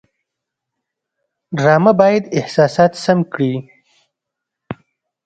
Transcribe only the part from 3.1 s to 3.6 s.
کړي